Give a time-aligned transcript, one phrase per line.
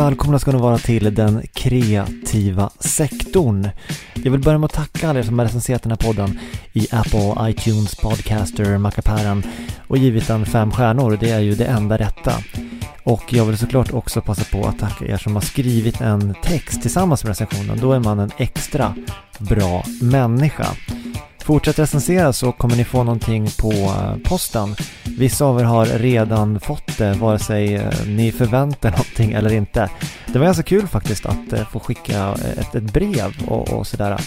[0.00, 3.68] Välkomna ska ni vara till den kreativa sektorn.
[4.14, 6.38] Jag vill börja med att tacka alla er som har recenserat den här podden
[6.72, 9.42] i Apple, iTunes, Podcaster-mackapären
[9.88, 11.18] och givit den fem stjärnor.
[11.20, 12.32] Det är ju det enda rätta.
[13.04, 16.82] Och jag vill såklart också passa på att tacka er som har skrivit en text
[16.82, 17.78] tillsammans med recensionen.
[17.80, 18.94] Då är man en extra
[19.38, 20.66] bra människa.
[21.44, 24.76] Fortsätt recensera så kommer ni få någonting på eh, posten.
[25.04, 29.88] Vissa av er har redan fått det, vare sig eh, ni förväntar någonting eller inte.
[30.26, 34.20] Det var ganska kul faktiskt att eh, få skicka ett, ett brev och, och sådär.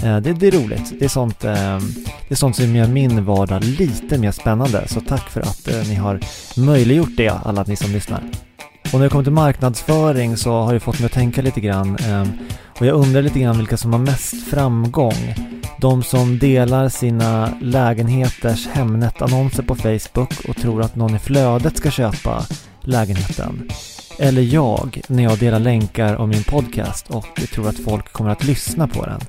[0.00, 0.92] Det, det, är roligt.
[0.98, 4.88] Det är, sånt, det är sånt som gör min vardag lite mer spännande.
[4.88, 6.20] Så tack för att ni har
[6.56, 8.22] möjliggjort det, alla ni som lyssnar.
[8.92, 11.98] Och när det kommer till marknadsföring så har det fått mig att tänka lite grann.
[12.78, 15.47] Och jag undrar lite grann vilka som har mest framgång.
[15.80, 21.90] De som delar sina lägenheters Hemnet-annonser på Facebook och tror att någon i flödet ska
[21.90, 22.44] köpa
[22.80, 23.68] lägenheten.
[24.18, 28.44] Eller jag när jag delar länkar om min podcast och tror att folk kommer att
[28.44, 29.20] lyssna på den.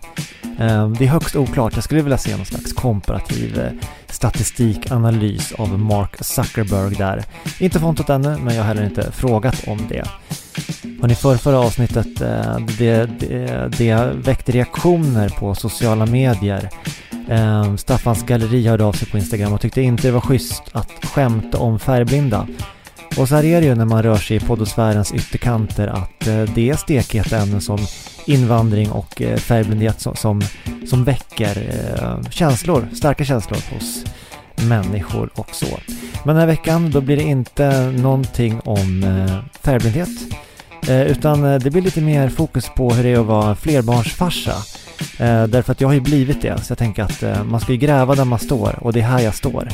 [0.59, 1.75] Eh, det är högst oklart.
[1.75, 3.71] Jag skulle vilja se någon slags komparativ eh,
[4.07, 7.23] statistikanalys av Mark Zuckerberg där.
[7.59, 10.05] Inte fontat ännu, men jag har heller inte frågat om det.
[10.83, 16.69] Hörrni, ni för förra avsnittet, eh, det, det, det väckte reaktioner på sociala medier.
[17.77, 21.57] Staffans galleri hörde av sig på Instagram och tyckte inte det var schysst att skämta
[21.57, 22.47] om färgblinda.
[23.17, 26.41] Och så här är det ju när man rör sig i poddosfärens ytterkanter att eh,
[26.55, 27.79] det är stekheta ämnen som
[28.25, 30.41] invandring och eh, färgblindhet som, som,
[30.89, 34.05] som väcker eh, känslor, starka känslor hos
[34.67, 35.79] människor och så.
[36.23, 39.05] Men den här veckan då blir det inte någonting om
[39.61, 40.09] färgblindhet
[40.87, 44.53] utan det blir lite mer fokus på hur det är att vara flerbarnsfarsa.
[45.47, 48.15] Därför att jag har ju blivit det, så jag tänker att man ska ju gräva
[48.15, 49.69] där man står och det är här jag står.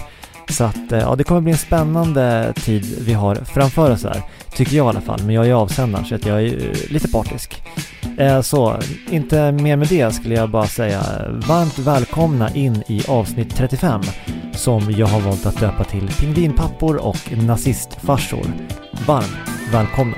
[0.50, 4.22] Så att eh, ja, det kommer bli en spännande tid vi har framför oss här.
[4.50, 7.07] Tycker jag i alla fall, men jag är avsändaren så att jag är eh, lite
[7.07, 7.63] partisk.
[8.17, 8.79] Eh, så,
[9.09, 11.01] inte mer med det skulle jag bara säga
[11.47, 14.01] varmt välkomna in i avsnitt 35
[14.53, 18.45] som jag har valt att döpa till Pingvinpappor och nazistfarsor.
[19.07, 20.17] Varmt välkomna!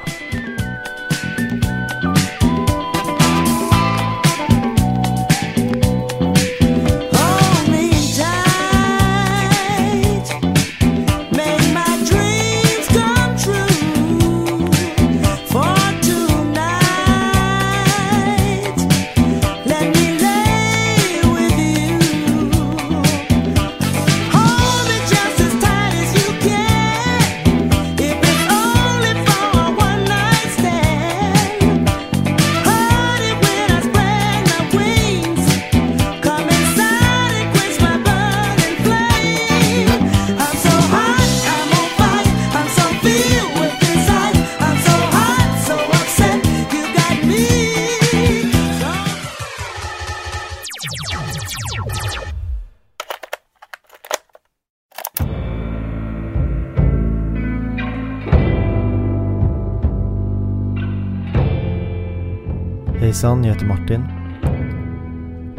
[63.87, 64.05] Martin.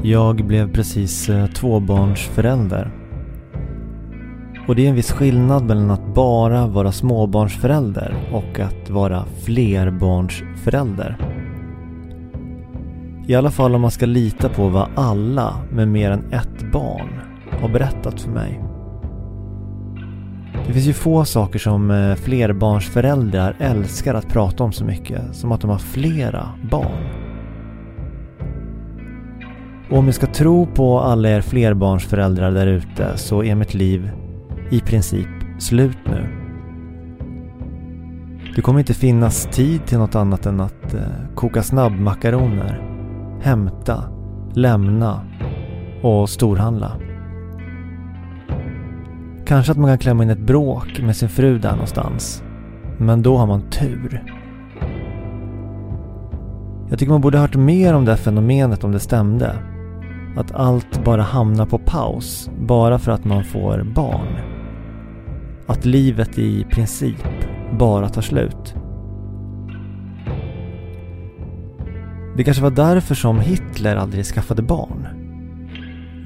[0.02, 2.90] Jag blev precis eh, tvåbarnsförälder.
[4.68, 11.18] Och det är en viss skillnad mellan att bara vara småbarnsförälder och att vara flerbarnsförälder.
[13.26, 17.20] I alla fall om man ska lita på vad alla med mer än ett barn
[17.60, 18.60] har berättat för mig.
[20.66, 25.52] Det finns ju få saker som eh, flerbarnsföräldrar älskar att prata om så mycket som
[25.52, 27.17] att de har flera barn.
[29.90, 34.10] Och om jag ska tro på alla er flerbarnsföräldrar där ute så är mitt liv
[34.70, 35.28] i princip
[35.58, 36.26] slut nu.
[38.56, 41.00] Det kommer inte finnas tid till något annat än att eh,
[41.34, 42.82] koka snabbmakaroner,
[43.42, 44.04] hämta,
[44.54, 45.20] lämna
[46.02, 46.92] och storhandla.
[49.46, 52.42] Kanske att man kan klämma in ett bråk med sin fru där någonstans.
[52.98, 54.24] Men då har man tur.
[56.90, 59.56] Jag tycker man borde ha hört mer om det här fenomenet om det stämde.
[60.38, 64.38] Att allt bara hamnar på paus bara för att man får barn.
[65.66, 67.24] Att livet i princip
[67.78, 68.74] bara tar slut.
[72.36, 75.08] Det kanske var därför som Hitler aldrig skaffade barn.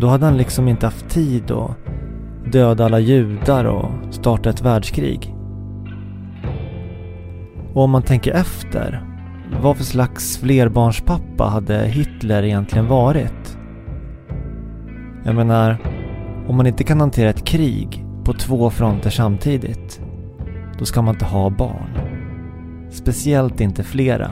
[0.00, 1.76] Då hade han liksom inte haft tid att
[2.52, 5.34] döda alla judar och starta ett världskrig.
[7.74, 9.04] Och om man tänker efter,
[9.62, 13.41] vad för slags flerbarnspappa hade Hitler egentligen varit?
[15.24, 15.76] Jag menar,
[16.48, 20.00] om man inte kan hantera ett krig på två fronter samtidigt,
[20.78, 21.98] då ska man inte ha barn.
[22.90, 24.30] Speciellt inte flera.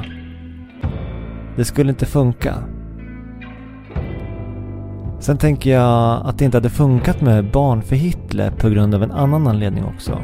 [1.56, 2.54] Det skulle inte funka.
[5.18, 9.02] Sen tänker jag att det inte hade funkat med barn för Hitler på grund av
[9.02, 10.18] en annan anledning också.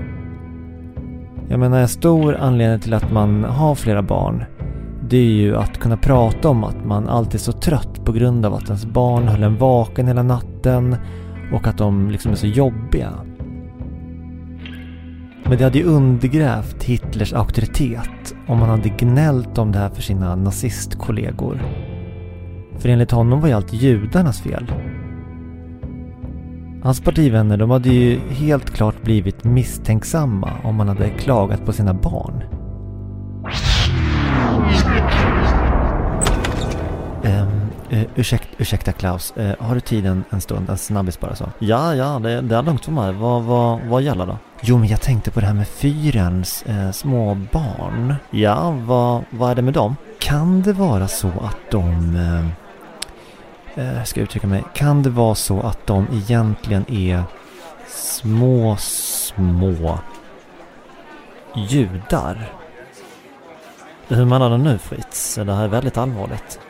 [1.48, 4.44] Jag menar en stor anledning till att man har flera barn
[5.08, 8.46] det är ju att kunna prata om att man alltid är så trött på grund
[8.46, 10.55] av att ens barn höll en vaken hela natten
[11.52, 13.12] och att de liksom är så jobbiga.
[15.44, 20.02] Men det hade ju undergrävt Hitlers auktoritet om han hade gnällt om det här för
[20.02, 21.62] sina nazistkollegor.
[22.78, 24.72] För enligt honom var ju allt judarnas fel.
[26.82, 31.94] Hans partivänner de hade ju helt klart blivit misstänksamma om han hade klagat på sina
[31.94, 32.55] barn.
[37.92, 40.70] Uh, ursäkt, ursäkta Klaus, uh, har du tiden en stund?
[40.70, 41.44] En snabbis bara så.
[41.58, 43.12] Ja, ja, det, det är lugnt för mig.
[43.12, 44.38] Vad, vad, vad gäller då?
[44.60, 48.14] Jo, men jag tänkte på det här med fyrens uh, små barn.
[48.30, 49.96] Ja, vad, vad är det med dem?
[50.18, 52.16] Kan det vara så att de...
[53.78, 54.64] Uh, ska jag uttrycka mig?
[54.74, 57.22] Kan det vara så att de egentligen är
[57.88, 59.98] små, små
[61.54, 62.52] judar?
[64.08, 65.34] Hur menar du nu Fritz?
[65.34, 66.60] Det här är väldigt allvarligt.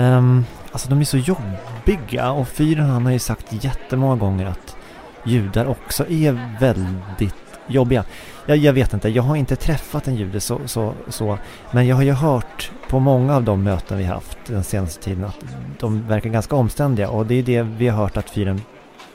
[0.00, 4.76] Um, alltså de är så jobbiga och fyren han har ju sagt jättemånga gånger att
[5.24, 7.34] judar också är väldigt
[7.66, 8.04] jobbiga.
[8.46, 11.38] Jag, jag vet inte, jag har inte träffat en jude så, så, så,
[11.70, 15.24] men jag har ju hört på många av de möten vi haft den senaste tiden
[15.24, 15.44] att
[15.78, 18.62] de verkar ganska omständiga och det är det vi har hört att fyren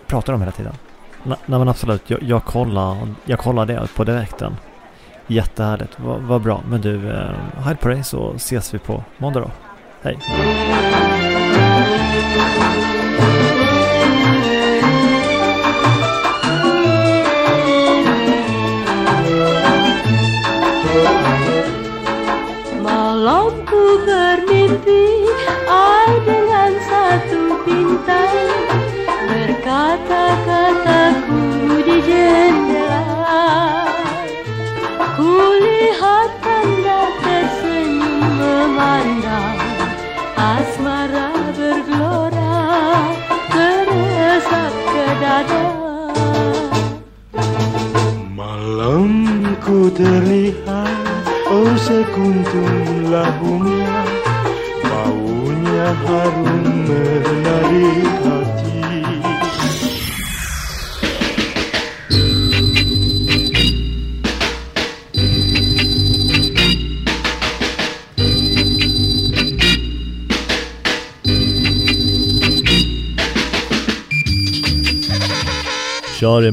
[0.08, 0.74] pratar om hela tiden.
[1.24, 4.56] Nej men absolut, jag, jag, kollar, jag kollar det på direkten.
[5.28, 6.62] Jättehärligt, vad va bra.
[6.70, 7.32] Men du, eh,
[7.66, 9.52] hide på dig så ses vi på måndag då.
[10.06, 10.18] Hej.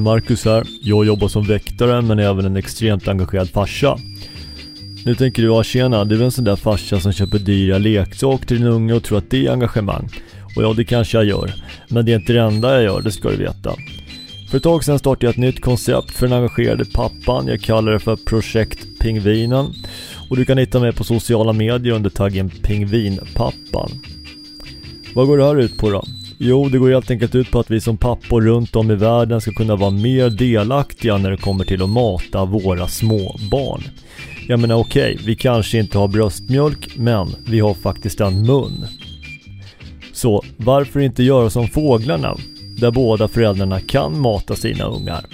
[0.03, 0.67] Marcus här.
[0.83, 3.99] Jag jobbar som väktare men är även en extremt engagerad farsa.
[5.05, 8.47] Nu tänker du, ja tjena, du är en sån där farsa som köper dyra leksaker
[8.47, 10.09] till din unge och tror att det är engagemang.
[10.57, 11.55] Och ja, det kanske jag gör.
[11.89, 13.75] Men det är inte det enda jag gör, det ska du veta.
[14.51, 17.47] För ett tag sedan startade jag ett nytt koncept för den engagerade pappan.
[17.47, 19.73] Jag kallar det för Projekt Pingvinen.
[20.31, 23.91] Och du kan hitta mig på sociala medier under taggen Pingvinpappan.
[25.15, 26.05] Vad går det här ut på då?
[26.45, 29.41] Jo, det går helt enkelt ut på att vi som pappor runt om i världen
[29.41, 33.83] ska kunna vara mer delaktiga när det kommer till att mata våra små barn.
[34.49, 38.87] Jag menar okej, okay, vi kanske inte har bröstmjölk, men vi har faktiskt en mun.
[40.13, 42.37] Så varför inte göra som fåglarna,
[42.81, 45.25] där båda föräldrarna kan mata sina ungar?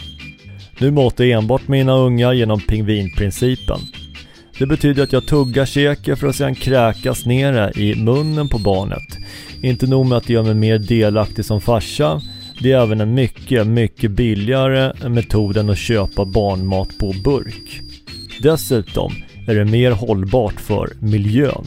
[0.78, 3.78] Nu matar jag enbart mina ungar genom pingvinprincipen.
[4.58, 8.58] Det betyder att jag tuggar käket för att sedan kräkas ner det i munnen på
[8.58, 9.18] barnet.
[9.62, 12.20] Inte nog med att det gör mig mer delaktig som farsa,
[12.60, 17.80] det är även en mycket, mycket billigare metod än att köpa barnmat på burk.
[18.42, 19.12] Dessutom
[19.48, 21.66] är det mer hållbart för miljön.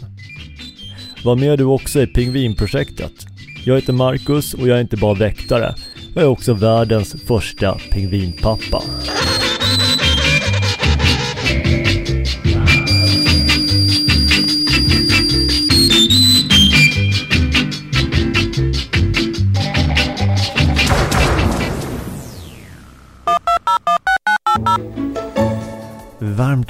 [1.24, 3.14] Var med du också i Pingvinprojektet.
[3.66, 5.76] Jag heter Marcus och jag är inte bara väktare,
[6.16, 8.84] jag är också världens första pingvinpappa.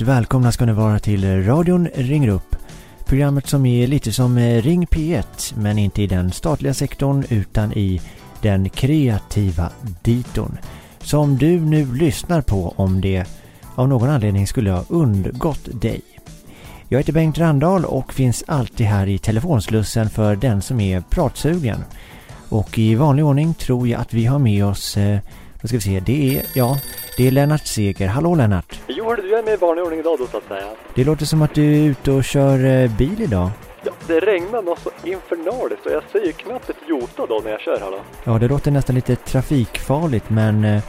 [0.02, 2.56] Varmt välkomna ska ni vara till radion ringer upp.
[3.06, 7.74] Programmet som är lite som eh, Ring P1 men inte i den statliga sektorn utan
[7.74, 8.02] i
[8.42, 9.70] den kreativa
[10.04, 10.58] diton.
[11.00, 13.26] Som du nu lyssnar på om det
[13.76, 16.02] av någon anledning skulle ha undgått dig.
[16.88, 21.84] Jag heter Bengt Randahl och finns alltid här i telefonslussen för den som är pratsugen.
[22.50, 25.20] Och i vanlig ordning tror jag att vi har med oss eh,
[25.62, 26.78] då ska vi se, det är, ja,
[27.18, 28.08] det är Lennart Seger.
[28.08, 28.80] Hallå Lennart!
[28.88, 30.68] Jo, hörru, du är med i vanlig ordning idag då så att säga.
[30.96, 33.50] Det låter som att du är ute och kör eh, bil idag.
[33.84, 37.52] Ja, det regnar något så infernaliskt och jag ser ju knappt ett jota då när
[37.52, 38.00] jag kör här då.
[38.24, 40.84] Ja, det låter nästan lite trafikfarligt men eh,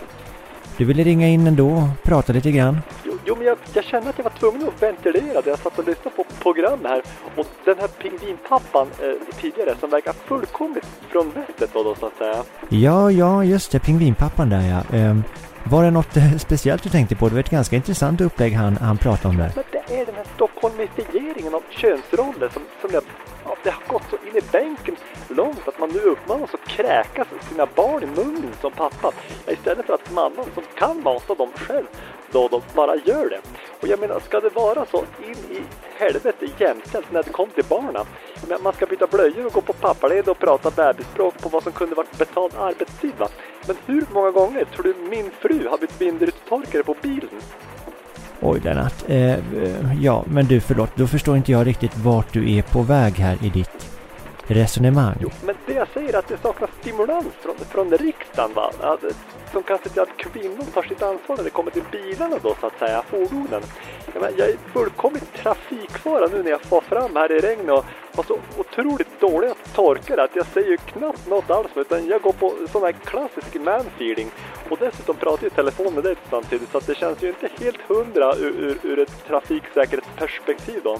[0.77, 2.79] du ville ringa in ändå och prata lite grann.
[3.05, 5.51] Jo, jo men jag, jag kände att jag var tvungen att ventilera det.
[5.51, 7.03] Jag satt och lyssnade på program här
[7.37, 12.17] och den här pingvinpappan eh, tidigare som verkar fullkomligt från vettet då, då så att
[12.17, 12.45] säga.
[12.69, 14.99] Ja, ja, just det, pingvinpappan där ja.
[14.99, 15.23] Ehm,
[15.65, 17.29] var det något eh, speciellt du tänkte på?
[17.29, 19.53] Det var ett ganska intressant upplägg han, han pratade om där.
[19.55, 23.03] Men det är den här stockholmifieringen av könsroller som, som jag,
[23.45, 24.97] ja, det har gått så in i bänken
[25.29, 29.13] långt att man nu uppmanas att kräka sina barn i munnen som pappa.
[29.47, 31.87] Ja, istället för att mamman som kan mata dem själv
[32.33, 33.41] då de bara gör det.
[33.81, 35.63] Och jag menar, ska det vara så in i
[35.99, 38.05] helvete jämställt när det kom till barnen?
[38.49, 41.73] Men man ska byta blöjor och gå på pappaled och prata bebisspråk på vad som
[41.73, 43.29] kunde varit betald arbetstid va?
[43.67, 47.29] Men hur många gånger tror du min fru har bytt vindrutetorkare på bilen?
[48.41, 49.39] Oj Lennart, eh, eh
[50.01, 53.39] ja men du förlåt, då förstår inte jag riktigt vart du är på väg här
[53.45, 53.92] i ditt
[54.55, 55.17] resonemang.
[55.21, 58.73] Jo, men det jag säger är att det saknas stimulans från, från riksdagen va?
[58.81, 59.05] Att,
[59.53, 62.55] som kan se till att kvinnor tar sitt ansvar när det kommer till bilarna då
[62.61, 63.63] så att säga, fordonen.
[64.13, 67.85] Jag, menar, jag är fullkomligt trafikfara nu när jag far fram här i regn och
[68.15, 72.33] har så otroligt dåliga torkar att jag säger ju knappt något alls utan jag går
[72.33, 74.31] på sån här klassisk man-feeling.
[74.69, 77.49] Och dessutom pratar jag i telefon med dig samtidigt så att det känns ju inte
[77.61, 80.99] helt hundra ur, ur, ur ett trafiksäkerhetsperspektiv då.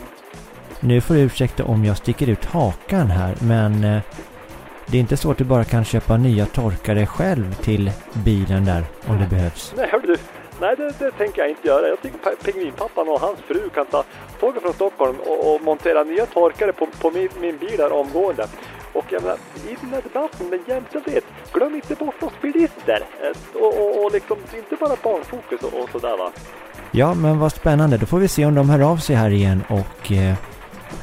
[0.85, 4.01] Nu får du ursäkta om jag sticker ut hakan här, men eh,
[4.87, 8.85] det är inte så att du bara kan köpa nya torkare själv till bilen där
[9.07, 9.75] om det behövs.
[9.77, 10.17] Nej, hör du.
[10.61, 11.89] Nej, det, det tänker jag inte göra.
[11.89, 14.05] Jag tycker pa- pingvinpappan och hans fru kan ta
[14.41, 18.47] tåget från Stockholm och, och montera nya torkare på, på min, min bil där omgående.
[18.93, 19.37] Och jag menar,
[19.69, 23.01] i den här debatten med jämställdhet, glöm inte bort oss bilister.
[23.55, 26.33] Och, och, och liksom, inte bara barnfokus och, och sådär va.
[26.91, 27.97] Ja, men vad spännande.
[27.97, 30.35] Då får vi se om de hör av sig här igen och eh,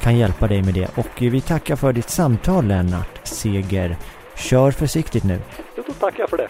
[0.00, 0.98] kan hjälpa dig med det.
[0.98, 3.96] Och vi tackar för ditt samtal Lennart Seger.
[4.36, 5.40] Kör försiktigt nu.
[5.76, 6.48] Då tackar jag för det.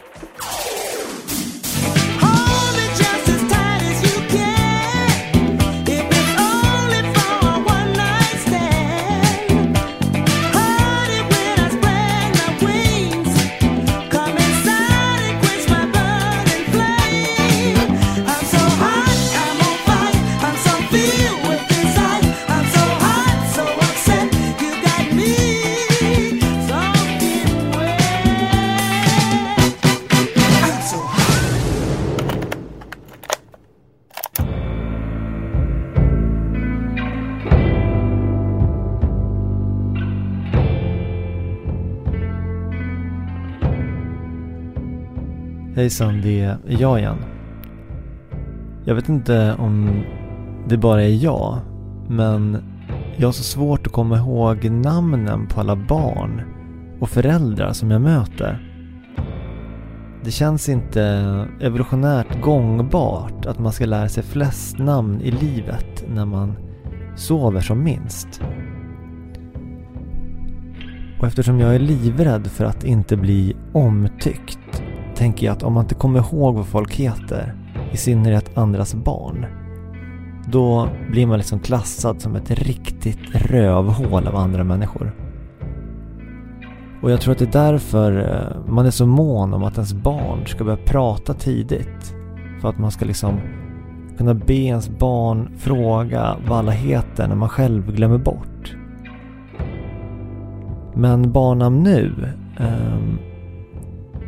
[45.81, 47.17] Hejsan, det är jag igen.
[48.85, 50.03] Jag vet inte om
[50.69, 51.59] det bara är jag,
[52.09, 52.63] men
[53.17, 56.43] jag har så svårt att komma ihåg namnen på alla barn
[57.01, 58.67] och föräldrar som jag möter.
[60.25, 61.03] Det känns inte
[61.61, 66.55] evolutionärt gångbart att man ska lära sig flest namn i livet när man
[67.17, 68.43] sover som minst.
[71.21, 74.83] Och eftersom jag är livrädd för att inte bli omtyckt
[75.21, 77.55] tänker jag att om man inte kommer ihåg vad folk heter,
[77.93, 79.47] i synnerhet andras barn,
[80.47, 85.13] då blir man liksom klassad som ett riktigt rövhål av andra människor.
[87.03, 89.93] Och jag tror att det är därför eh, man är så mån om att ens
[89.93, 92.15] barn ska börja prata tidigt.
[92.61, 93.41] För att man ska liksom
[94.19, 98.77] kunna be ens barn fråga vad alla heter när man själv glömmer bort.
[100.95, 103.30] Men barnnamn nu, eh,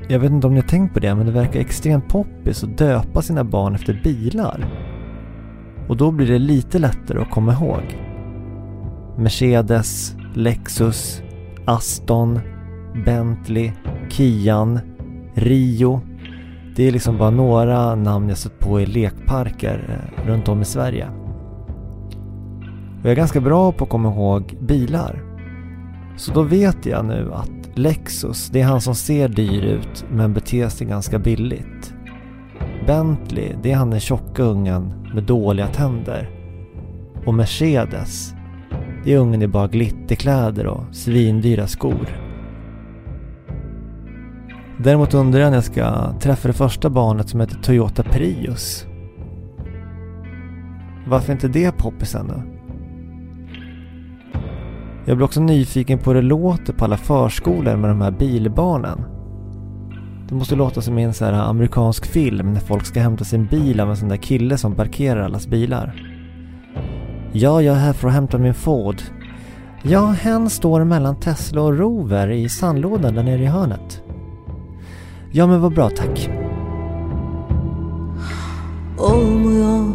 [0.08, 2.78] jag vet inte om ni har tänkt på det, men det verkar extremt poppis att
[2.78, 4.66] döpa sina barn efter bilar.
[5.88, 7.98] Och då blir det lite lättare att komma ihåg.
[9.16, 11.22] Mercedes, Lexus,
[11.64, 12.40] Aston,
[13.04, 13.72] Bentley,
[14.08, 14.80] Kian,
[15.34, 16.00] Rio.
[16.76, 20.64] Det är liksom bara några namn jag sett på i lekparker eh, runt om i
[20.64, 21.08] Sverige.
[23.00, 25.31] Och jag är ganska bra på att komma ihåg bilar.
[26.16, 30.32] Så då vet jag nu att Lexus, det är han som ser dyr ut men
[30.32, 31.94] beter sig ganska billigt.
[32.86, 36.30] Bentley, det är han den tjocka ungen med dåliga tänder.
[37.26, 38.34] Och Mercedes,
[39.04, 42.08] det är ungen i bara glitterkläder och svindyra skor.
[44.78, 48.86] Däremot undrar jag när jag ska träffa det första barnet som heter Toyota Prius.
[51.06, 52.51] Varför inte det poppis ännu?
[55.04, 59.04] Jag blir också nyfiken på hur det låter på alla förskolor med de här bilbarnen.
[60.28, 63.46] Det måste låta som i en så här amerikansk film när folk ska hämta sin
[63.46, 66.08] bil av en sån där kille som parkerar allas bilar.
[67.32, 69.02] Ja, jag är här för att hämta min Ford.
[69.82, 74.02] Ja, hen står mellan Tesla och Rover i sandlådan där nere i hörnet.
[75.30, 76.30] Ja, men vad bra tack.
[78.98, 79.92] olmuyor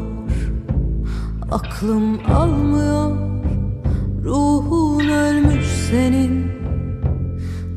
[1.50, 3.18] Aklım almıyor
[4.24, 4.77] ruhum
[5.92, 6.52] senin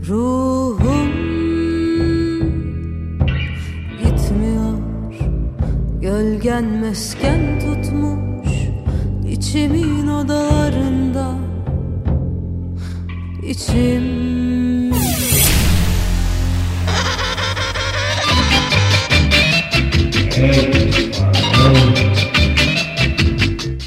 [0.09, 1.11] Ruhun
[3.99, 4.79] gitmiyor.
[6.01, 8.49] Gölgen mesken tutmuş
[9.29, 11.39] içimin odalarında.
[13.43, 14.31] İçim.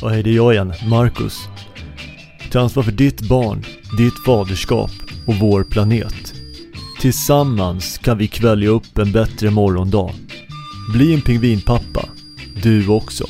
[0.01, 1.52] İgen, Marcus.
[2.53, 3.63] Ta ansvar för ditt barn,
[3.97, 4.91] ditt faderskap
[5.27, 6.33] och vår planet.
[7.01, 10.13] Tillsammans kan vi kvälja upp en bättre morgondag.
[10.93, 12.09] Bli en pingvinpappa,
[12.63, 13.25] du också.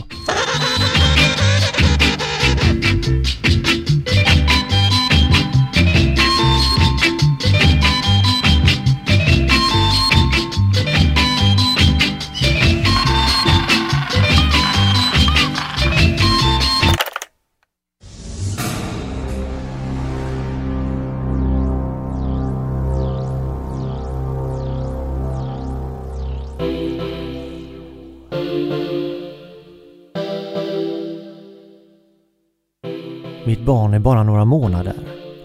[33.93, 34.93] Fortfarande bara några månader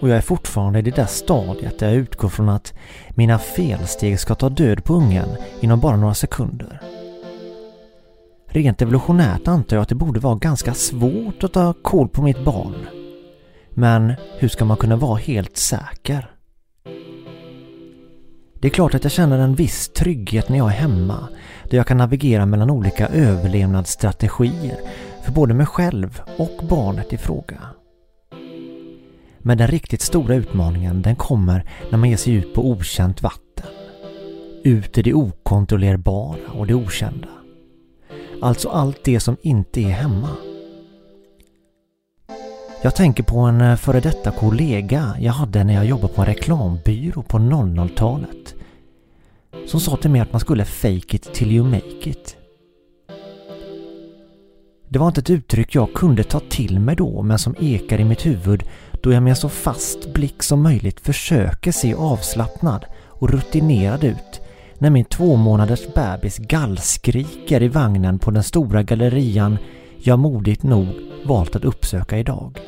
[0.01, 2.73] och jag är fortfarande i det där stadiet där jag utgår från att
[3.15, 5.29] mina felsteg ska ta död på ungen
[5.61, 6.81] inom bara några sekunder.
[8.51, 12.45] Rent evolutionärt antar jag att det borde vara ganska svårt att ta koll på mitt
[12.45, 12.87] barn.
[13.75, 16.31] Men hur ska man kunna vara helt säker?
[18.61, 21.27] Det är klart att jag känner en viss trygghet när jag är hemma,
[21.69, 24.77] där jag kan navigera mellan olika överlevnadsstrategier
[25.23, 27.78] för både mig själv och barnet i fråga.
[29.39, 33.65] Men den riktigt stora utmaningen den kommer när man ger sig ut på okänt vatten.
[34.63, 37.27] Ut i det okontrollerbara och det okända.
[38.41, 40.29] Alltså allt det som inte är hemma.
[42.81, 46.27] Jag tänker på en eh, före detta kollega jag hade när jag jobbade på en
[46.27, 48.55] reklambyrå på 00-talet.
[49.67, 52.37] Som sa till mig att man skulle fake it till you make it.
[54.89, 58.03] Det var inte ett uttryck jag kunde ta till mig då men som ekar i
[58.03, 58.63] mitt huvud
[59.03, 64.41] då jag med så fast blick som möjligt försöker se avslappnad och rutinerad ut
[64.77, 69.57] när min två månaders bebis gallskriker i vagnen på den stora gallerian
[69.97, 70.87] jag modigt nog
[71.25, 72.59] valt att uppsöka idag.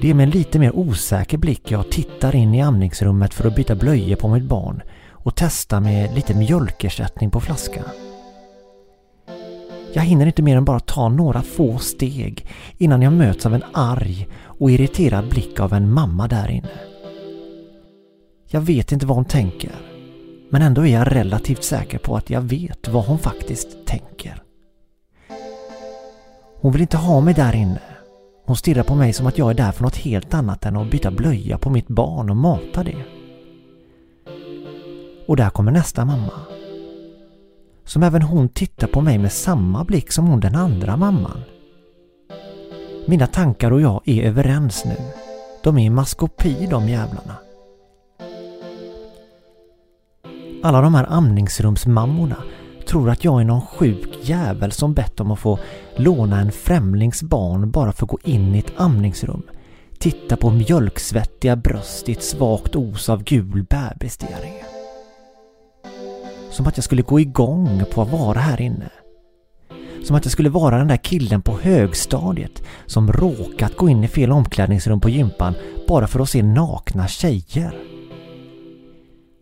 [0.00, 3.56] Det är med en lite mer osäker blick jag tittar in i amningsrummet för att
[3.56, 7.82] byta blöjor på mitt barn och testa med lite mjölkersättning på flaska.
[9.94, 12.46] Jag hinner inte mer än bara ta några få steg
[12.78, 16.68] innan jag möts av en arg och irriterad blick av en mamma där inne.
[18.48, 19.72] Jag vet inte vad hon tänker,
[20.50, 24.42] men ändå är jag relativt säker på att jag vet vad hon faktiskt tänker.
[26.60, 27.80] Hon vill inte ha mig där inne.
[28.44, 30.90] Hon stirrar på mig som att jag är där för något helt annat än att
[30.90, 33.04] byta blöja på mitt barn och mata det.
[35.26, 36.32] Och där kommer nästa mamma.
[37.84, 41.42] Som även hon tittar på mig med samma blick som hon den andra mamman.
[43.06, 44.96] Mina tankar och jag är överens nu.
[45.62, 47.36] De är i maskopi de jävlarna.
[50.62, 52.36] Alla de här amningsrumsmammorna
[52.86, 55.58] tror att jag är någon sjuk jävel som bett om att få
[55.96, 59.42] låna en främlings barn bara för att gå in i ett amningsrum.
[59.98, 64.81] Titta på mjölksvettiga bröst i ett svagt os av gul bebisdiarré.
[66.52, 68.90] Som att jag skulle gå igång på att vara här inne.
[70.04, 74.08] Som att jag skulle vara den där killen på högstadiet som råkat gå in i
[74.08, 75.54] fel omklädningsrum på gympan
[75.88, 77.74] bara för att se nakna tjejer.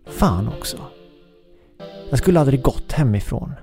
[0.07, 0.77] Fan också.
[2.11, 3.55] Jag skulle aldrig gått hemifrån.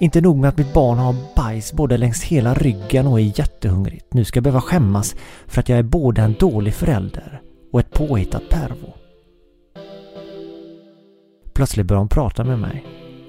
[0.00, 4.14] Inte nog med att mitt barn har bajs både längs hela ryggen och är jättehungrigt.
[4.14, 5.16] Nu ska jag behöva skämmas
[5.46, 8.99] för att jag är både en dålig förälder och ett påhittat pervo.
[11.52, 12.84] Plötsligt börjar hon prata med mig.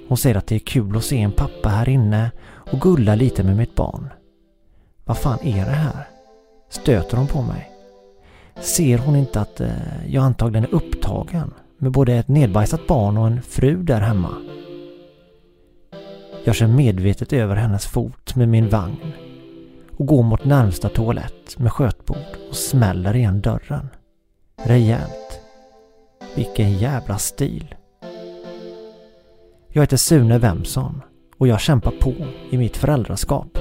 [0.08, 3.44] Hon säger att det är kul att se en pappa här inne och gulla lite
[3.44, 4.10] med mitt barn.
[5.06, 6.08] Vad fan är det här?
[6.70, 7.72] Stöter hon på mig?
[8.60, 13.28] Ser hon inte att eh, jag antagligen är upptagen med både ett nedbajsat barn och
[13.28, 14.36] en fru där hemma?
[16.44, 19.12] Jag kör medvetet över hennes fot med min vagn
[19.98, 23.90] och går mot närmsta toalett med skötbord och smäller igen dörren.
[24.66, 25.40] Rejält.
[26.36, 27.76] Vilken jävla stil.
[29.74, 31.02] Jag heter Sune Wemson
[31.38, 32.14] och jag kämpar på
[32.50, 33.61] i mitt föräldraskap.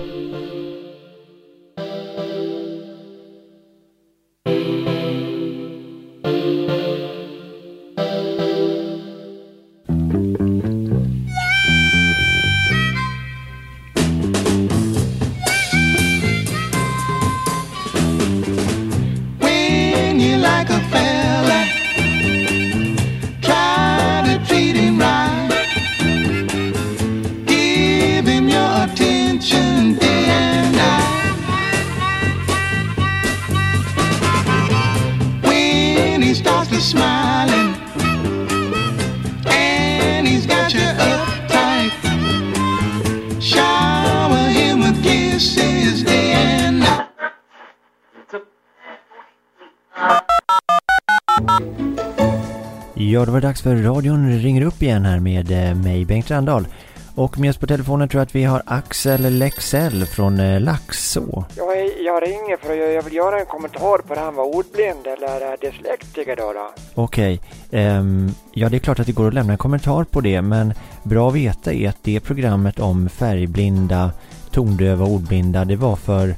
[54.91, 56.67] Igen här med eh, mig, Bengt Randahl.
[57.15, 61.45] Och med oss på telefonen tror jag att vi har Axel Lexell från eh, Laxå.
[61.57, 61.67] Jag,
[62.01, 65.07] jag ringer för att jag, jag vill göra en kommentar på det här med ordblind
[65.07, 66.53] eller eh, dyslektiker då.
[66.53, 66.71] då.
[66.95, 70.43] Okej, ehm, ja det är klart att det går att lämna en kommentar på det
[70.43, 74.11] men bra att veta är att det programmet om färgblinda,
[74.51, 76.35] tondöva och ordblinda det var för,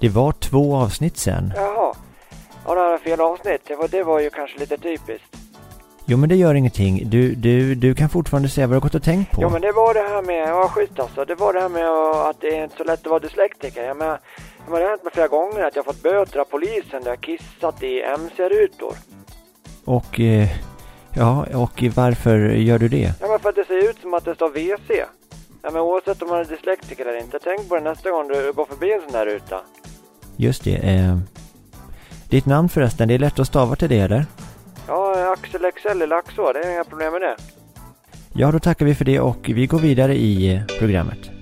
[0.00, 1.52] det var två avsnitt sen.
[1.56, 1.94] Jaha.
[2.66, 3.60] Ja, det var fel avsnitt.
[3.66, 5.49] Det var, det var ju kanske lite typiskt.
[6.10, 8.94] Jo men det gör ingenting, du, du, du kan fortfarande säga vad du har gått
[8.94, 9.42] och tänkt på.
[9.42, 11.24] Jo, men det var det här med, ja schysst alltså.
[11.24, 11.90] Det var det här med
[12.30, 13.82] att det är inte så lätt att vara dyslektiker.
[13.84, 14.18] Jag menar,
[14.64, 17.10] jag menar, det har hänt mig flera gånger att jag fått böter av polisen där
[17.10, 18.94] jag kissat i MC-rutor.
[19.84, 20.48] Och, eh,
[21.14, 23.12] ja, och varför gör du det?
[23.20, 24.90] Ja, men för att det ser ut som att det står WC.
[25.62, 28.52] Ja, men oavsett om man är dyslektiker eller inte, tänk på det nästa gång du
[28.52, 29.60] går förbi en sån där ruta.
[30.36, 31.18] Just det, eh,
[32.28, 34.24] ditt namn förresten, det är lätt att stava till det eller?
[34.86, 37.36] Ja, Axel XL i Laxå, det är inga problem med det.
[38.32, 41.39] Ja, då tackar vi för det och vi går vidare i programmet.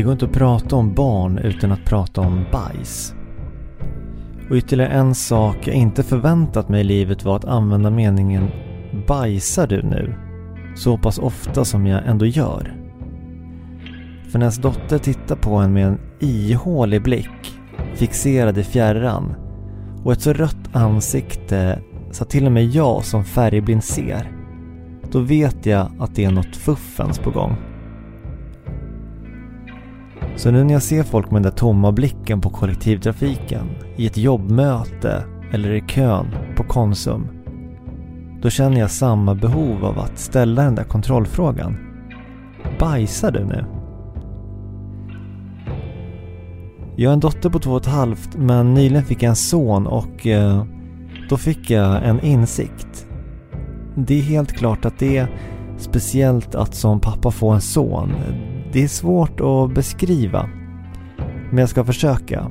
[0.00, 3.14] Det går inte att prata om barn utan att prata om bajs.
[4.50, 8.50] Och ytterligare en sak jag inte förväntat mig i livet var att använda meningen
[9.08, 10.14] Bajsar du nu?
[10.76, 12.76] Så pass ofta som jag ändå gör.
[14.28, 17.60] För när ens dotter tittar på en med en ihålig blick,
[17.94, 19.34] fixerad i fjärran
[20.04, 24.32] och ett så rött ansikte så att till och med jag som färgblind ser,
[25.10, 27.69] då vet jag att det är något fuffens på gång.
[30.36, 33.66] Så nu när jag ser folk med den där tomma blicken på kollektivtrafiken,
[33.96, 37.26] i ett jobbmöte eller i kön på Konsum.
[38.42, 41.76] Då känner jag samma behov av att ställa den där kontrollfrågan.
[42.78, 43.64] Bajsar du nu?
[46.96, 49.86] Jag har en dotter på två och ett halvt men nyligen fick jag en son
[49.86, 50.64] och eh,
[51.28, 53.06] då fick jag en insikt.
[53.94, 55.28] Det är helt klart att det är
[55.78, 58.12] speciellt att som pappa få en son.
[58.72, 60.48] Det är svårt att beskriva.
[61.50, 62.50] Men jag ska försöka.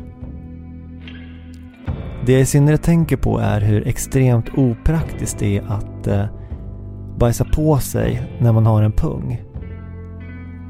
[2.25, 6.25] Det jag i synnerhet tänker på är hur extremt opraktiskt det är att eh,
[7.17, 9.41] bajsa på sig när man har en pung.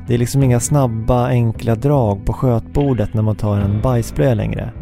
[0.07, 4.73] Det är liksom inga snabba enkla drag på skötbordet när man tar en bajsblöja längre.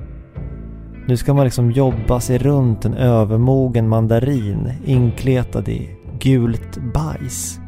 [1.08, 7.60] Nu ska man liksom jobba sig runt en övermogen mandarin inkletad i gult bajs.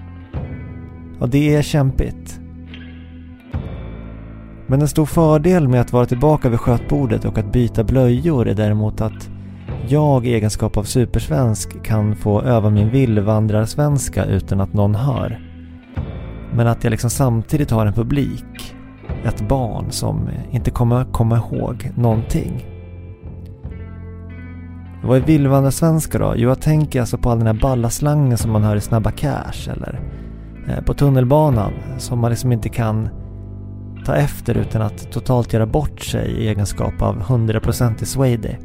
[1.20, 2.40] Ja, det är kämpigt.
[4.70, 8.54] Men en stor fördel med att vara tillbaka vid skötbordet och att byta blöjor är
[8.54, 9.30] däremot att
[9.88, 15.40] jag i egenskap av supersvensk kan få öva min villvandrarsvenska utan att någon hör.
[16.54, 18.76] Men att jag liksom samtidigt har en publik,
[19.26, 22.66] ett barn som inte kommer komma ihåg någonting.
[25.04, 26.34] Vad är villvandrarsvenska då?
[26.36, 29.70] Jo, jag tänker alltså på all den här ballaslangen som man hör i Snabba Cash
[29.72, 30.00] eller
[30.68, 33.10] eh, på tunnelbanan som man liksom inte kan
[34.06, 38.56] ta efter utan att totalt göra bort sig i egenskap av 100% i Swady.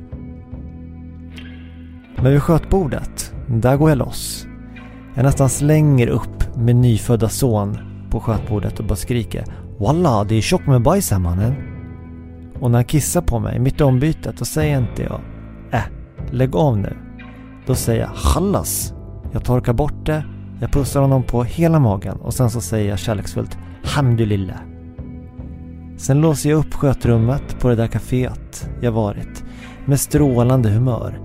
[2.16, 4.46] Men vid skötbordet, där går jag loss.
[5.14, 7.78] Jag nästan slänger upp min nyfödda son
[8.10, 9.44] på skötbordet och bara skriker
[9.78, 11.54] Walla, det är tjockt med bajs här mannen.
[12.60, 15.20] Och när han kissar på mig mitt i ombytet då säger inte jag
[15.72, 15.82] Äh,
[16.30, 16.96] lägg av nu.
[17.66, 18.94] Då säger jag Hallas.
[19.32, 20.24] Jag torkar bort det,
[20.60, 24.73] jag pussar honom på hela magen och sen så säger jag kärleksfullt Hamdulillah.
[25.96, 29.44] Sen låser jag upp skötrummet på det där kaféet jag varit
[29.84, 31.20] med strålande humör.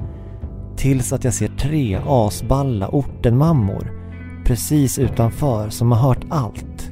[0.77, 3.99] Tills att jag ser tre asballa ortenmammor
[4.45, 6.91] precis utanför som har hört allt.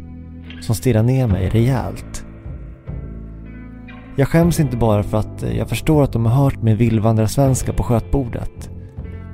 [0.61, 2.25] Som stirrar ner mig rejält.
[4.15, 7.83] Jag skäms inte bara för att jag förstår att de har hört min villvandrarsvenska på
[7.83, 8.69] skötbordet.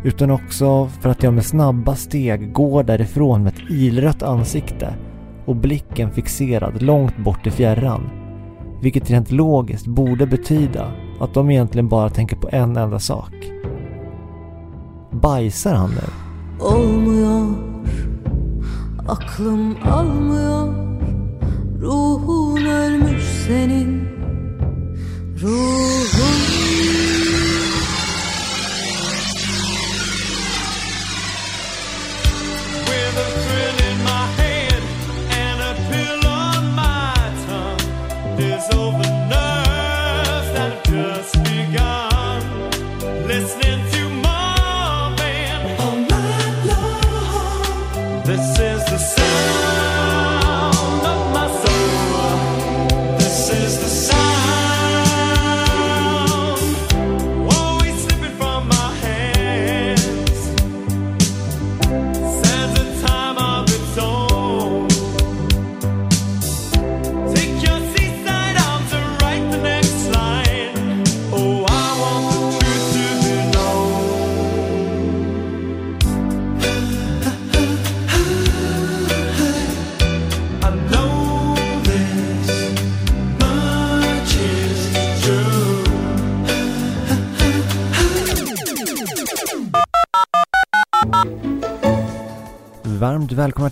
[0.04, 4.94] Utan också för att jag med snabba steg går därifrån med ett ilrött ansikte
[5.46, 8.23] och blicken fixerad långt bort i fjärran.
[8.84, 13.34] Vilket rent logiskt borde betyda att de egentligen bara tänker på en enda sak.
[15.12, 16.10] Bajsar han nu?
[16.66, 17.54] olmuyor
[19.08, 20.74] Aklım almıyor
[21.82, 24.08] Ruhun ölmüş senin
[25.42, 26.43] Ruhun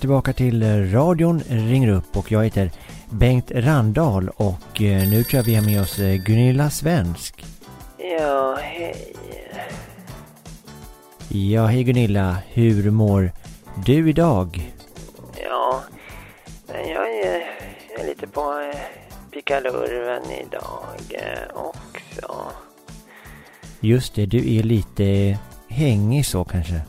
[0.02, 2.72] tillbaka till eh, radion ringer upp och jag heter
[3.10, 7.46] Bengt Randahl och eh, nu tror jag vi har med oss eh, Gunilla Svensk.
[8.20, 9.14] Ja, hej.
[11.28, 12.38] Ja, hej Gunilla.
[12.48, 13.32] Hur mår
[13.86, 14.74] du idag?
[15.44, 15.82] Ja,
[16.68, 17.42] jag är,
[17.92, 18.74] jag är lite på
[19.32, 20.86] pickalurven idag
[21.54, 22.42] också.
[23.80, 25.38] Just det, du är lite
[25.68, 26.82] hängig så kanske.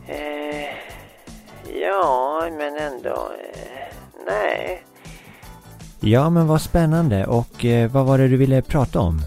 [2.50, 3.94] Men ändå, eh,
[4.26, 4.85] nej.
[6.00, 7.26] Ja, men vad spännande.
[7.26, 9.22] Och eh, vad var det du ville prata om?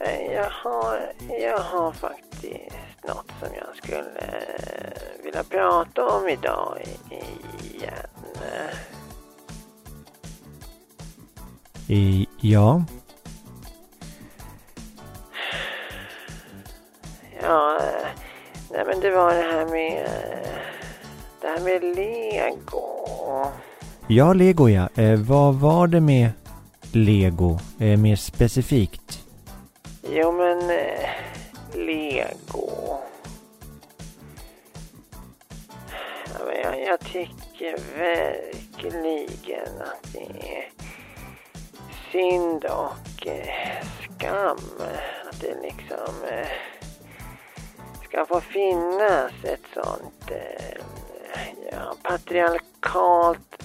[0.00, 2.74] Eh, Jag har, jag har faktiskt
[3.08, 6.78] något som jag skulle eh, vilja prata om idag
[7.10, 7.92] i- igen.
[11.88, 12.84] I, ja,
[17.42, 17.80] Ja,
[18.70, 20.08] nej men det var det här med,
[21.46, 22.82] det här med lego.
[24.06, 24.88] ja Lego ja.
[24.94, 26.30] Eh, vad var det med
[26.92, 27.58] Lego?
[27.80, 29.18] Eh, mer specifikt?
[30.10, 31.08] Jo men, eh,
[31.74, 32.70] lego.
[36.32, 40.68] Ja, men jag, jag tycker verkligen att det är
[42.12, 44.58] synd och eh, skam
[45.30, 46.48] att det liksom eh,
[48.08, 50.95] ska få finnas ett sånt eh,
[51.72, 53.62] ja, patriarkalt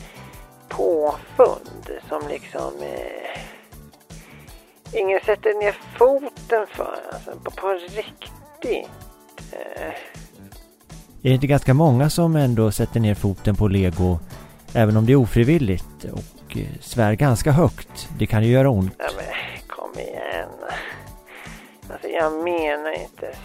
[0.69, 3.41] påfund som liksom eh,
[4.99, 6.99] ingen sätter ner foten för.
[7.13, 8.89] Alltså på, på riktigt.
[9.51, 9.87] Eh,
[11.23, 14.19] Är det inte ganska många som ändå sätter ner foten på Lego
[14.73, 18.09] även om det är ofrivilligt och eh, svär ganska högt?
[18.19, 18.93] Det kan ju göra ont.
[18.97, 20.49] ja, men kom igen.
[21.91, 23.35] Alltså jag menar inte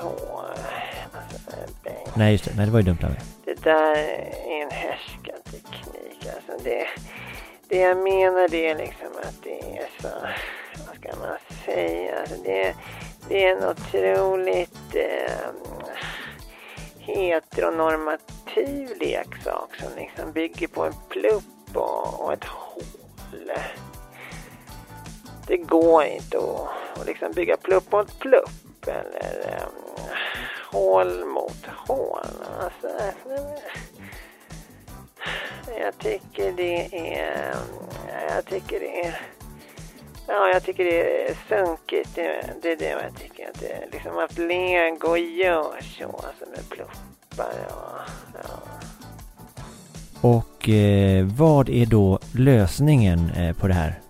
[0.00, 0.06] så.
[0.06, 0.58] Alltså,
[1.84, 2.16] Bengt.
[2.16, 2.52] Nej, just det.
[2.56, 3.20] Nej, det var ju dumt av mig.
[3.62, 6.26] Det där är en härskarteknik.
[6.34, 6.86] Alltså det,
[7.68, 10.08] det jag menar det är liksom att det är så,
[10.86, 12.74] vad ska man säga, alltså det,
[13.28, 15.30] det är en otroligt eh,
[16.98, 22.82] heteronormativ leksak som liksom bygger på en plupp och, och ett hål.
[25.46, 26.68] Det går inte att,
[27.00, 29.62] att liksom bygga plupp mot plupp eller eh,
[30.72, 32.26] hål mot hål.
[32.60, 32.88] Alltså,
[35.80, 37.54] jag tycker det är...
[38.28, 39.20] Jag tycker det är...
[40.26, 42.14] Ja, jag tycker det är sunkigt.
[42.14, 43.48] Det, det är det jag tycker.
[43.48, 48.10] Att det, liksom att lego gör så, alltså med pluppar och...
[48.34, 48.80] Ja.
[50.22, 54.00] Och eh, vad är då lösningen eh, på det här?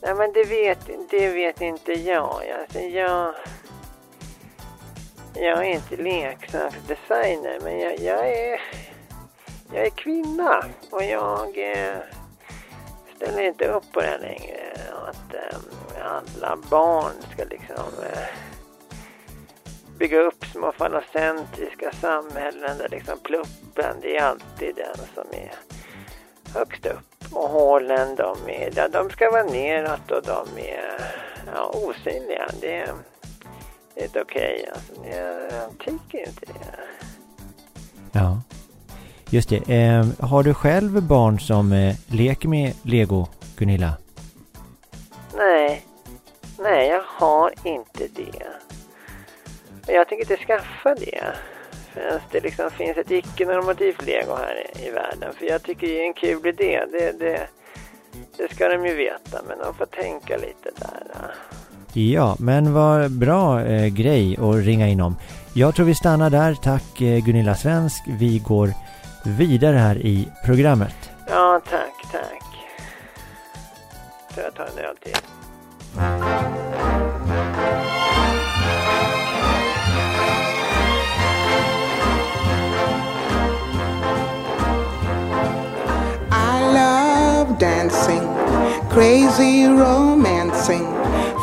[0.00, 0.78] Nej men det vet,
[1.10, 2.42] det vet inte jag.
[2.60, 3.34] Alltså, jag...
[5.34, 8.60] Jag är inte leksaksdesigner men jag, jag är...
[9.72, 11.96] Jag är kvinna och jag eh,
[13.16, 14.72] ställer inte upp på det längre.
[15.08, 15.58] Att eh,
[16.04, 18.28] alla barn ska liksom eh,
[19.98, 25.52] bygga upp små falocentriska samhällen där liksom pluppen, det är alltid den som är
[26.54, 27.34] högst upp.
[27.34, 31.14] Och hålen, de, är, ja, de ska vara neråt och de är
[31.54, 32.48] ja, osynliga.
[32.60, 32.94] Det är,
[33.94, 34.68] det är inte okej.
[34.74, 36.76] Alltså, jag, jag tycker inte det.
[38.12, 38.40] Ja.
[39.30, 39.74] Just det.
[39.74, 43.26] Eh, har du själv barn som eh, leker med Lego,
[43.56, 43.92] Gunilla?
[45.36, 45.86] Nej,
[46.58, 48.46] nej jag har inte det.
[49.86, 51.24] Jag tänker inte skaffa det.
[51.92, 55.34] Förrän det liksom finns ett icke-normativt lego här i, i världen.
[55.34, 56.84] För jag tycker det är en kul idé.
[56.92, 57.48] Det, det,
[58.36, 61.34] det ska de ju veta, men de får tänka lite där.
[61.96, 65.16] Ja, men vad bra eh, grej att ringa in om.
[65.52, 66.54] Jag tror vi stannar där.
[66.54, 68.02] Tack eh, Gunilla Svensk.
[68.06, 68.72] Vi går
[69.24, 71.10] vidare här i programmet.
[71.28, 72.42] Ja, tack, tack.
[74.34, 75.14] Så jag tar en öl till.
[86.30, 88.28] I love dancing,
[88.90, 90.86] crazy romancing,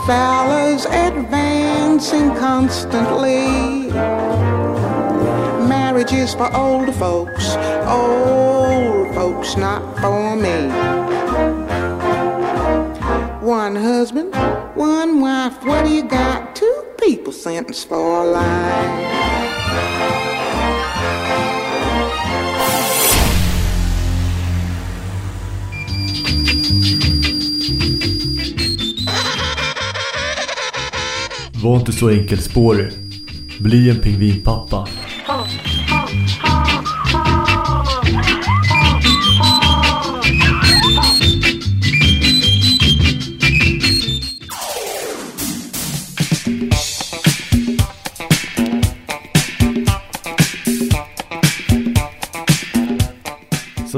[0.06, 3.88] fellas advancing constantly.
[5.68, 7.56] Marriage is for older folks,
[7.88, 10.70] old folks not for me.
[13.46, 14.34] One husband,
[14.76, 16.56] one wife, what do you got?
[16.56, 19.22] Two people sentenced for life.
[31.64, 32.92] Var inte så enkelspårig.
[33.60, 34.88] Bli en pingvinpappa.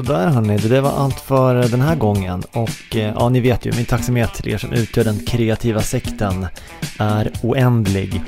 [0.06, 2.44] Sådär hörni, det där var allt för eh, den här gången.
[2.52, 6.48] Och eh, ja, ni vet ju, min tacksamhet till er som utgör den kreativa sekten
[7.00, 8.22] är oändlig.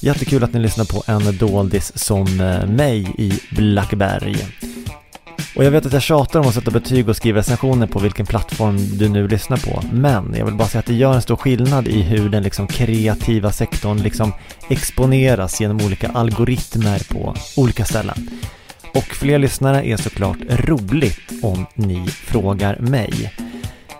[0.00, 4.36] Jättekul att ni lyssnar på en doldis som eh, mig i Blackeberg.
[5.56, 8.26] Och jag vet att jag tjatar om att sätta betyg och skriva recensioner på vilken
[8.26, 9.82] plattform du nu lyssnar på.
[9.92, 12.66] Men jag vill bara säga att det gör en stor skillnad i hur den liksom
[12.66, 14.32] kreativa sektorn liksom
[14.68, 18.30] exponeras genom olika algoritmer på olika ställen.
[18.94, 23.32] Och fler lyssnare är såklart roligt om ni frågar mig.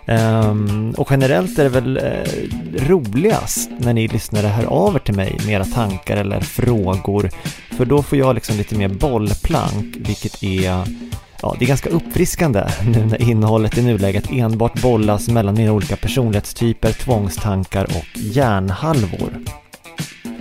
[0.05, 5.15] Um, och generellt är det väl uh, roligast när ni lyssnare hör av er till
[5.15, 7.29] mig med era tankar eller frågor.
[7.71, 10.85] För då får jag liksom lite mer bollplank, vilket är
[11.41, 15.95] Ja, det är ganska uppfriskande nu när innehållet i nuläget enbart bollas mellan mina olika
[15.95, 19.33] personlighetstyper, tvångstankar och hjärnhalvor.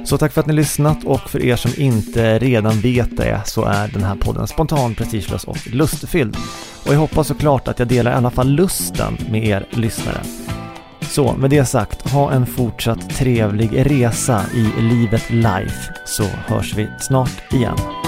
[0.04, 3.64] Så tack för att ni lyssnat och för er som inte redan vet det så
[3.64, 6.36] är den här podden spontan, prestigelös och lustfylld.
[6.86, 10.20] Och jag hoppas såklart att jag delar i alla fall lusten med er lyssnare.
[11.00, 16.88] Så med det sagt, ha en fortsatt trevlig resa i livet life så hörs vi
[17.00, 18.07] snart igen.